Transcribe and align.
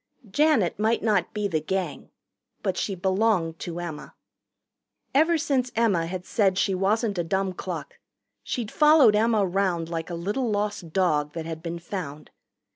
Janet 0.31 0.79
might 0.79 1.03
not 1.03 1.31
be 1.31 1.47
the 1.47 1.59
Gang. 1.61 2.09
But 2.63 2.75
she 2.75 2.95
belonged 2.95 3.59
to 3.59 3.79
Emma. 3.79 4.15
Ever 5.13 5.37
since 5.37 5.71
Emma 5.75 6.07
had 6.07 6.25
said 6.25 6.57
she 6.57 6.73
wasn't 6.73 7.19
a 7.19 7.23
dumb 7.23 7.53
cluck 7.53 7.99
she'd 8.41 8.71
followed 8.71 9.15
Emma 9.15 9.45
round 9.45 9.89
like 9.89 10.09
a 10.09 10.15
little 10.15 10.49
lost 10.49 10.91
dog 10.91 11.33
that 11.33 11.45
had 11.45 11.61
been 11.61 11.77
found. 11.77 12.31